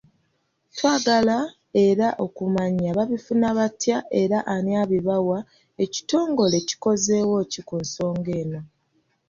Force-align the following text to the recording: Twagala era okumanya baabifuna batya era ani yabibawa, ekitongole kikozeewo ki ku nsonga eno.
Twagala 0.75 1.37
era 1.87 2.07
okumanya 2.25 2.87
baabifuna 2.97 3.47
batya 3.57 3.97
era 4.21 4.37
ani 4.53 4.69
yabibawa, 4.77 5.37
ekitongole 5.83 6.57
kikozeewo 6.67 7.37
ki 7.51 7.61
ku 7.67 7.75
nsonga 7.83 8.31
eno. 8.41 8.59